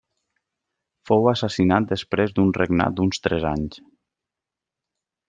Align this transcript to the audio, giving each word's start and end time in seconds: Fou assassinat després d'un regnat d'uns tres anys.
Fou 1.09 1.27
assassinat 1.31 1.85
després 1.91 2.33
d'un 2.39 2.49
regnat 2.61 2.97
d'uns 3.01 3.21
tres 3.27 3.47
anys. 3.51 3.79